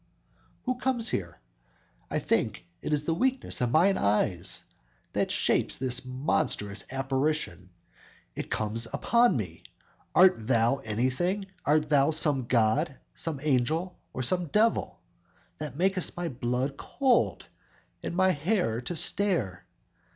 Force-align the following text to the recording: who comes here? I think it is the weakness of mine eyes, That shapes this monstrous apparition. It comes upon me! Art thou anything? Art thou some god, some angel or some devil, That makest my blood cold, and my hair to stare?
who 0.63 0.73
comes 0.79 1.09
here? 1.09 1.39
I 2.09 2.17
think 2.17 2.65
it 2.81 2.91
is 2.91 3.03
the 3.03 3.13
weakness 3.13 3.61
of 3.61 3.69
mine 3.69 3.99
eyes, 3.99 4.63
That 5.13 5.29
shapes 5.29 5.77
this 5.77 6.03
monstrous 6.03 6.85
apparition. 6.91 7.69
It 8.35 8.49
comes 8.49 8.87
upon 8.91 9.37
me! 9.37 9.61
Art 10.15 10.47
thou 10.47 10.77
anything? 10.77 11.45
Art 11.65 11.87
thou 11.89 12.09
some 12.09 12.45
god, 12.47 12.95
some 13.13 13.39
angel 13.43 13.95
or 14.11 14.23
some 14.23 14.47
devil, 14.47 14.99
That 15.59 15.77
makest 15.77 16.17
my 16.17 16.29
blood 16.29 16.77
cold, 16.77 17.45
and 18.01 18.15
my 18.15 18.31
hair 18.31 18.81
to 18.81 18.95
stare? 18.95 19.67